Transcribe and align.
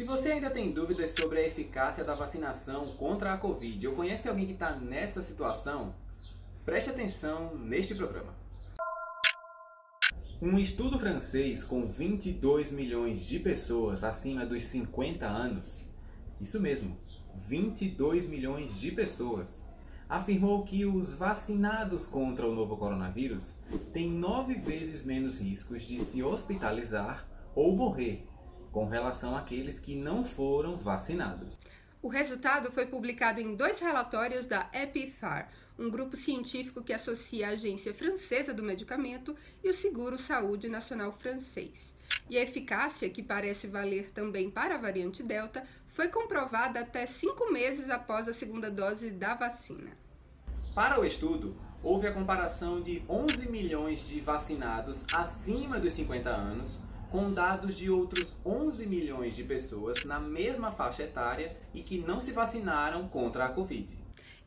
Se 0.00 0.04
você 0.04 0.32
ainda 0.32 0.48
tem 0.48 0.72
dúvidas 0.72 1.10
sobre 1.10 1.40
a 1.40 1.46
eficácia 1.46 2.02
da 2.02 2.14
vacinação 2.14 2.86
contra 2.96 3.34
a 3.34 3.36
Covid 3.36 3.86
ou 3.86 3.94
conhece 3.94 4.30
alguém 4.30 4.46
que 4.46 4.54
está 4.54 4.74
nessa 4.74 5.20
situação, 5.20 5.94
preste 6.64 6.88
atenção 6.88 7.54
neste 7.54 7.94
programa. 7.94 8.34
Um 10.40 10.58
estudo 10.58 10.98
francês 10.98 11.62
com 11.62 11.86
22 11.86 12.72
milhões 12.72 13.26
de 13.26 13.38
pessoas 13.40 14.02
acima 14.02 14.46
dos 14.46 14.62
50 14.62 15.26
anos, 15.26 15.86
isso 16.40 16.58
mesmo, 16.58 16.96
22 17.46 18.26
milhões 18.26 18.80
de 18.80 18.92
pessoas, 18.92 19.66
afirmou 20.08 20.64
que 20.64 20.86
os 20.86 21.12
vacinados 21.12 22.06
contra 22.06 22.48
o 22.48 22.54
novo 22.54 22.74
coronavírus 22.78 23.54
têm 23.92 24.10
nove 24.10 24.54
vezes 24.54 25.04
menos 25.04 25.38
riscos 25.38 25.82
de 25.82 25.98
se 26.00 26.22
hospitalizar 26.22 27.28
ou 27.54 27.76
morrer 27.76 28.29
com 28.72 28.86
relação 28.86 29.36
àqueles 29.36 29.78
que 29.78 29.94
não 29.94 30.24
foram 30.24 30.76
vacinados. 30.76 31.58
O 32.02 32.08
resultado 32.08 32.72
foi 32.72 32.86
publicado 32.86 33.40
em 33.40 33.54
dois 33.54 33.78
relatórios 33.78 34.46
da 34.46 34.70
EPIFAR, 34.72 35.50
um 35.78 35.90
grupo 35.90 36.16
científico 36.16 36.82
que 36.82 36.92
associa 36.92 37.48
a 37.48 37.50
Agência 37.50 37.92
Francesa 37.92 38.54
do 38.54 38.62
Medicamento 38.62 39.36
e 39.62 39.68
o 39.68 39.74
Seguro 39.74 40.18
Saúde 40.18 40.68
Nacional 40.68 41.12
francês. 41.12 41.94
E 42.28 42.38
a 42.38 42.42
eficácia, 42.42 43.08
que 43.10 43.22
parece 43.22 43.66
valer 43.66 44.10
também 44.10 44.50
para 44.50 44.76
a 44.76 44.78
variante 44.78 45.22
Delta, 45.22 45.62
foi 45.88 46.08
comprovada 46.08 46.80
até 46.80 47.04
cinco 47.04 47.52
meses 47.52 47.90
após 47.90 48.28
a 48.28 48.32
segunda 48.32 48.70
dose 48.70 49.10
da 49.10 49.34
vacina. 49.34 49.90
Para 50.74 51.00
o 51.00 51.04
estudo, 51.04 51.56
houve 51.82 52.06
a 52.06 52.12
comparação 52.12 52.80
de 52.80 53.02
11 53.08 53.48
milhões 53.48 54.06
de 54.06 54.20
vacinados 54.20 55.02
acima 55.12 55.78
dos 55.78 55.92
50 55.92 56.30
anos 56.30 56.78
com 57.10 57.32
dados 57.32 57.76
de 57.76 57.90
outros 57.90 58.36
11 58.44 58.86
milhões 58.86 59.34
de 59.34 59.42
pessoas 59.42 60.04
na 60.04 60.20
mesma 60.20 60.70
faixa 60.70 61.02
etária 61.02 61.56
e 61.74 61.82
que 61.82 61.98
não 61.98 62.20
se 62.20 62.32
vacinaram 62.32 63.08
contra 63.08 63.46
a 63.46 63.48
Covid. 63.48 63.98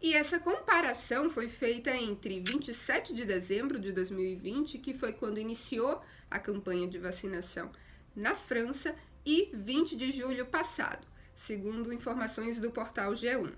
E 0.01 0.13
essa 0.13 0.39
comparação 0.39 1.29
foi 1.29 1.47
feita 1.47 1.95
entre 1.95 2.39
27 2.41 3.13
de 3.13 3.25
dezembro 3.25 3.79
de 3.79 3.91
2020, 3.91 4.77
que 4.79 4.93
foi 4.93 5.13
quando 5.13 5.39
iniciou 5.39 6.01
a 6.29 6.39
campanha 6.39 6.87
de 6.87 6.97
vacinação 6.97 7.71
na 8.15 8.35
França, 8.35 8.95
e 9.25 9.49
20 9.53 9.95
de 9.95 10.11
julho 10.11 10.45
passado, 10.45 11.07
segundo 11.33 11.93
informações 11.93 12.59
do 12.59 12.71
portal 12.71 13.13
G1. 13.13 13.53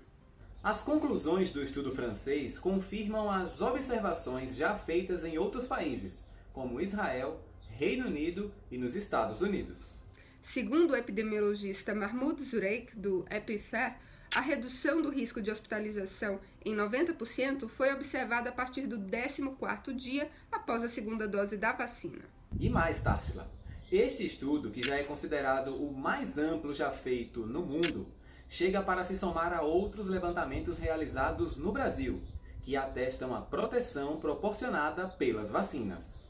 As 0.62 0.82
conclusões 0.82 1.50
do 1.50 1.62
estudo 1.62 1.90
francês 1.92 2.58
confirmam 2.58 3.30
as 3.30 3.60
observações 3.60 4.56
já 4.56 4.76
feitas 4.76 5.24
em 5.24 5.38
outros 5.38 5.66
países, 5.66 6.22
como 6.52 6.80
Israel, 6.80 7.40
Reino 7.78 8.06
Unido 8.06 8.50
e 8.70 8.78
nos 8.78 8.94
Estados 8.94 9.42
Unidos. 9.42 10.00
Segundo 10.40 10.92
o 10.92 10.96
epidemiologista 10.96 11.94
Mahmoud 11.94 12.42
Zureik, 12.42 12.96
do 12.96 13.26
EPIFER, 13.30 13.96
a 14.34 14.40
redução 14.40 15.02
do 15.02 15.10
risco 15.10 15.42
de 15.42 15.50
hospitalização 15.50 16.40
em 16.64 16.74
90% 16.74 17.68
foi 17.68 17.92
observada 17.92 18.48
a 18.48 18.52
partir 18.52 18.86
do 18.86 18.98
14º 18.98 19.94
dia 19.94 20.30
após 20.50 20.82
a 20.84 20.88
segunda 20.88 21.28
dose 21.28 21.58
da 21.58 21.72
vacina. 21.72 22.24
E 22.58 22.70
mais, 22.70 22.98
Tarsila, 23.02 23.46
este 23.92 24.24
estudo, 24.24 24.70
que 24.70 24.82
já 24.82 24.96
é 24.96 25.02
considerado 25.02 25.76
o 25.76 25.92
mais 25.92 26.38
amplo 26.38 26.72
já 26.72 26.90
feito 26.90 27.44
no 27.44 27.60
mundo, 27.60 28.06
chega 28.48 28.80
para 28.80 29.04
se 29.04 29.18
somar 29.18 29.52
a 29.52 29.60
outros 29.60 30.06
levantamentos 30.06 30.78
realizados 30.78 31.58
no 31.58 31.72
Brasil, 31.72 32.22
que 32.62 32.74
atestam 32.74 33.34
a 33.34 33.42
proteção 33.42 34.16
proporcionada 34.18 35.08
pelas 35.08 35.50
vacinas. 35.50 36.25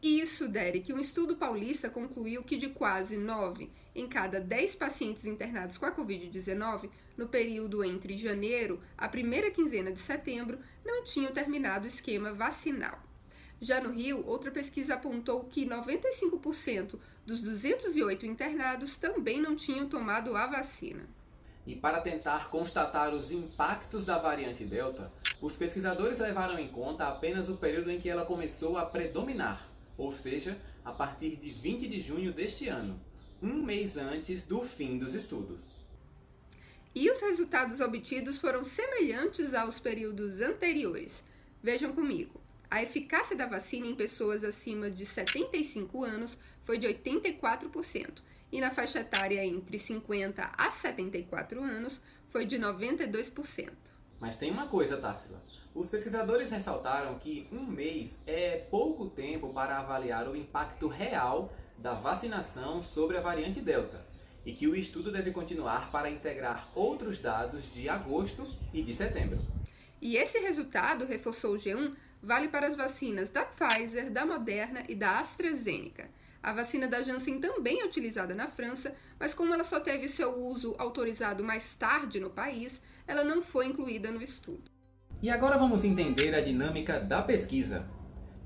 Isso, 0.00 0.48
Derek, 0.48 0.92
um 0.92 1.00
estudo 1.00 1.34
paulista 1.34 1.90
concluiu 1.90 2.44
que 2.44 2.56
de 2.56 2.68
quase 2.68 3.18
9 3.18 3.68
em 3.96 4.06
cada 4.06 4.40
10 4.40 4.76
pacientes 4.76 5.24
internados 5.24 5.76
com 5.76 5.86
a 5.86 5.92
Covid-19, 5.92 6.88
no 7.16 7.26
período 7.26 7.82
entre 7.82 8.16
janeiro 8.16 8.80
a 8.96 9.08
primeira 9.08 9.50
quinzena 9.50 9.90
de 9.90 9.98
setembro, 9.98 10.60
não 10.84 11.02
tinham 11.02 11.32
terminado 11.32 11.84
o 11.84 11.88
esquema 11.88 12.32
vacinal. 12.32 12.96
Já 13.60 13.80
no 13.80 13.90
Rio, 13.90 14.24
outra 14.24 14.52
pesquisa 14.52 14.94
apontou 14.94 15.42
que 15.46 15.66
95% 15.66 16.96
dos 17.26 17.40
208 17.40 18.24
internados 18.24 18.96
também 18.96 19.40
não 19.40 19.56
tinham 19.56 19.88
tomado 19.88 20.36
a 20.36 20.46
vacina. 20.46 21.08
E 21.66 21.74
para 21.74 22.00
tentar 22.00 22.50
constatar 22.50 23.12
os 23.12 23.32
impactos 23.32 24.04
da 24.04 24.16
variante 24.16 24.64
Delta, 24.64 25.12
os 25.40 25.56
pesquisadores 25.56 26.20
levaram 26.20 26.56
em 26.56 26.68
conta 26.68 27.08
apenas 27.08 27.48
o 27.48 27.56
período 27.56 27.90
em 27.90 28.00
que 28.00 28.08
ela 28.08 28.24
começou 28.24 28.78
a 28.78 28.86
predominar 28.86 29.68
ou 29.98 30.12
seja, 30.12 30.56
a 30.84 30.92
partir 30.92 31.36
de 31.36 31.50
20 31.50 31.88
de 31.88 32.00
junho 32.00 32.32
deste 32.32 32.68
ano, 32.68 32.98
um 33.42 33.62
mês 33.62 33.96
antes 33.96 34.44
do 34.44 34.62
fim 34.62 34.96
dos 34.96 35.12
estudos. 35.12 35.64
E 36.94 37.10
os 37.10 37.20
resultados 37.20 37.80
obtidos 37.80 38.40
foram 38.40 38.64
semelhantes 38.64 39.52
aos 39.52 39.78
períodos 39.78 40.40
anteriores. 40.40 41.22
Vejam 41.62 41.92
comigo. 41.92 42.40
A 42.70 42.82
eficácia 42.82 43.36
da 43.36 43.46
vacina 43.46 43.86
em 43.86 43.94
pessoas 43.94 44.44
acima 44.44 44.90
de 44.90 45.04
75 45.04 46.04
anos 46.04 46.38
foi 46.64 46.78
de 46.78 46.86
84% 46.86 48.22
e 48.52 48.60
na 48.60 48.70
faixa 48.70 49.00
etária 49.00 49.44
entre 49.44 49.78
50 49.78 50.52
a 50.56 50.70
74 50.70 51.62
anos 51.62 52.00
foi 52.30 52.44
de 52.44 52.58
92%. 52.58 53.97
Mas 54.20 54.36
tem 54.36 54.50
uma 54.50 54.66
coisa, 54.66 54.96
Társila. 54.96 55.40
Os 55.74 55.88
pesquisadores 55.88 56.50
ressaltaram 56.50 57.18
que 57.18 57.46
um 57.52 57.64
mês 57.64 58.18
é 58.26 58.66
pouco 58.70 59.08
tempo 59.08 59.52
para 59.52 59.78
avaliar 59.78 60.28
o 60.28 60.36
impacto 60.36 60.88
real 60.88 61.52
da 61.78 61.94
vacinação 61.94 62.82
sobre 62.82 63.16
a 63.16 63.20
variante 63.20 63.60
Delta 63.60 64.04
e 64.44 64.52
que 64.52 64.66
o 64.66 64.74
estudo 64.74 65.12
deve 65.12 65.30
continuar 65.30 65.90
para 65.92 66.10
integrar 66.10 66.68
outros 66.74 67.18
dados 67.18 67.72
de 67.72 67.88
agosto 67.88 68.48
e 68.72 68.82
de 68.82 68.92
setembro. 68.92 69.38
E 70.00 70.16
esse 70.16 70.38
resultado, 70.40 71.04
reforçou 71.04 71.54
o 71.54 71.58
G1, 71.58 71.94
vale 72.22 72.48
para 72.48 72.66
as 72.66 72.74
vacinas 72.74 73.30
da 73.30 73.44
Pfizer, 73.44 74.10
da 74.10 74.24
Moderna 74.24 74.82
e 74.88 74.94
da 74.94 75.18
AstraZeneca. 75.18 76.08
A 76.42 76.52
vacina 76.52 76.86
da 76.86 77.02
Janssen 77.02 77.40
também 77.40 77.80
é 77.80 77.84
utilizada 77.84 78.34
na 78.34 78.46
França, 78.46 78.94
mas 79.18 79.34
como 79.34 79.52
ela 79.52 79.64
só 79.64 79.80
teve 79.80 80.08
seu 80.08 80.34
uso 80.36 80.74
autorizado 80.78 81.42
mais 81.42 81.74
tarde 81.74 82.20
no 82.20 82.30
país, 82.30 82.80
ela 83.06 83.24
não 83.24 83.42
foi 83.42 83.66
incluída 83.66 84.10
no 84.10 84.22
estudo. 84.22 84.70
E 85.20 85.30
agora 85.30 85.58
vamos 85.58 85.82
entender 85.82 86.34
a 86.34 86.40
dinâmica 86.40 87.00
da 87.00 87.20
pesquisa. 87.20 87.84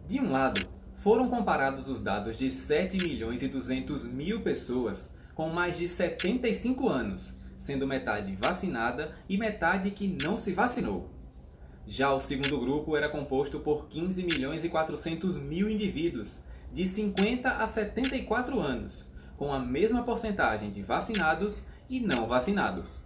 De 0.09 0.19
um 0.19 0.31
lado, 0.31 0.67
foram 0.97 1.29
comparados 1.29 1.89
os 1.89 2.01
dados 2.01 2.39
de 2.39 2.51
7 2.51 2.97
milhões 2.97 3.43
e 3.43 3.49
200 3.49 4.05
mil 4.05 4.41
pessoas 4.41 5.11
com 5.35 5.51
mais 5.51 5.77
de 5.77 5.87
75 5.87 6.89
anos, 6.89 7.35
sendo 7.59 7.87
metade 7.87 8.35
vacinada 8.37 9.15
e 9.29 9.37
metade 9.37 9.91
que 9.91 10.09
não 10.09 10.37
se 10.37 10.53
vacinou. 10.53 11.11
Já 11.87 12.13
o 12.13 12.21
segundo 12.21 12.59
grupo 12.59 12.97
era 12.97 13.09
composto 13.09 13.61
por 13.61 13.89
15 13.89 14.23
milhões 14.23 14.65
e 14.65 14.69
400 14.69 15.37
mil 15.37 15.69
indivíduos 15.69 16.39
de 16.73 16.87
50 16.87 17.49
a 17.51 17.69
74 17.69 18.59
anos, 18.59 19.07
com 19.37 19.53
a 19.53 19.59
mesma 19.59 20.03
porcentagem 20.03 20.71
de 20.71 20.83
vacinados 20.83 21.63
e 21.89 22.01
não 22.01 22.27
vacinados. 22.27 23.01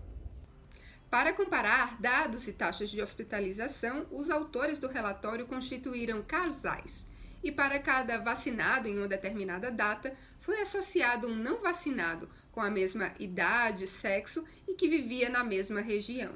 Para 1.10 1.32
comparar 1.32 2.00
dados 2.00 2.46
e 2.46 2.52
taxas 2.52 2.90
de 2.90 3.00
hospitalização, 3.00 4.06
os 4.10 4.30
autores 4.30 4.78
do 4.78 4.88
relatório 4.88 5.46
constituíram 5.46 6.22
casais. 6.22 7.08
E 7.42 7.50
para 7.50 7.78
cada 7.78 8.18
vacinado 8.18 8.88
em 8.88 8.98
uma 8.98 9.08
determinada 9.08 9.70
data, 9.70 10.14
foi 10.40 10.60
associado 10.60 11.28
um 11.28 11.34
não 11.34 11.60
vacinado 11.60 12.28
com 12.52 12.60
a 12.60 12.70
mesma 12.70 13.12
idade, 13.18 13.86
sexo 13.86 14.44
e 14.66 14.74
que 14.74 14.88
vivia 14.88 15.28
na 15.28 15.44
mesma 15.44 15.80
região. 15.80 16.32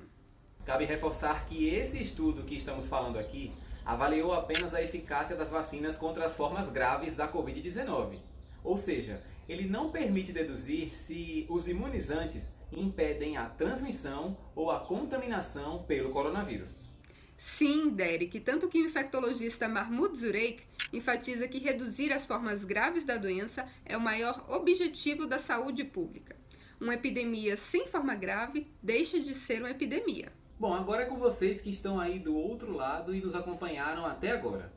Cabe 0.64 0.84
reforçar 0.84 1.46
que 1.46 1.68
esse 1.68 2.00
estudo 2.00 2.44
que 2.44 2.56
estamos 2.56 2.86
falando 2.86 3.18
aqui 3.18 3.52
avaliou 3.84 4.32
apenas 4.32 4.74
a 4.74 4.82
eficácia 4.82 5.36
das 5.36 5.50
vacinas 5.50 5.96
contra 5.96 6.24
as 6.26 6.32
formas 6.32 6.68
graves 6.70 7.16
da 7.16 7.30
Covid-19. 7.30 8.18
Ou 8.62 8.76
seja, 8.76 9.22
ele 9.48 9.66
não 9.66 9.90
permite 9.90 10.32
deduzir 10.32 10.94
se 10.94 11.46
os 11.48 11.66
imunizantes 11.66 12.52
impedem 12.72 13.36
a 13.36 13.46
transmissão 13.46 14.36
ou 14.54 14.70
a 14.70 14.80
contaminação 14.80 15.82
pelo 15.84 16.10
coronavírus. 16.10 16.88
Sim, 17.36 17.88
Derek, 17.88 18.38
tanto 18.40 18.68
que 18.68 18.80
o 18.80 18.84
infectologista 18.84 19.66
Mahmoud 19.66 20.16
Zureik 20.16 20.62
enfatiza 20.92 21.48
que 21.48 21.58
reduzir 21.58 22.12
as 22.12 22.26
formas 22.26 22.64
graves 22.66 23.04
da 23.04 23.16
doença 23.16 23.66
é 23.84 23.96
o 23.96 24.00
maior 24.00 24.44
objetivo 24.48 25.26
da 25.26 25.38
saúde 25.38 25.82
pública. 25.82 26.36
Uma 26.78 26.94
epidemia 26.94 27.56
sem 27.56 27.86
forma 27.86 28.14
grave 28.14 28.66
deixa 28.82 29.18
de 29.18 29.34
ser 29.34 29.60
uma 29.60 29.70
epidemia. 29.70 30.30
Bom, 30.60 30.74
agora 30.74 31.04
é 31.04 31.06
com 31.06 31.16
vocês 31.16 31.58
que 31.58 31.70
estão 31.70 31.98
aí 31.98 32.18
do 32.18 32.36
outro 32.36 32.70
lado 32.76 33.14
e 33.14 33.20
nos 33.22 33.34
acompanharam 33.34 34.04
até 34.04 34.30
agora. 34.30 34.70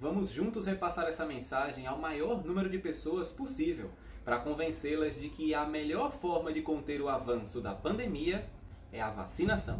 Vamos 0.00 0.30
juntos 0.30 0.64
repassar 0.64 1.06
essa 1.08 1.26
mensagem 1.26 1.86
ao 1.86 1.98
maior 1.98 2.42
número 2.42 2.70
de 2.70 2.78
pessoas 2.78 3.32
possível 3.32 3.90
para 4.24 4.38
convencê-las 4.38 5.20
de 5.20 5.28
que 5.28 5.54
a 5.54 5.66
melhor 5.66 6.12
forma 6.12 6.54
de 6.54 6.62
conter 6.62 7.02
o 7.02 7.10
avanço 7.10 7.60
da 7.60 7.74
pandemia 7.74 8.48
é 8.90 9.02
a 9.02 9.10
vacinação. 9.10 9.78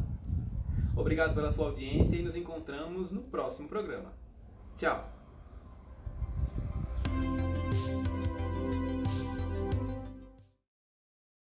Obrigado 0.95 1.35
pela 1.35 1.51
sua 1.51 1.69
audiência 1.69 2.17
e 2.17 2.23
nos 2.23 2.37
encontramos 2.37 3.11
no 3.11 3.23
próximo 3.23 3.67
programa. 3.67 4.13
Tchau! 4.77 5.11